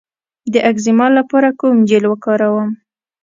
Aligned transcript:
د 0.53 0.55
اکزیما 0.71 1.07
لپاره 1.17 1.49
کوم 1.59 1.75
جیل 1.89 2.05
وکاروم؟ 2.09 2.69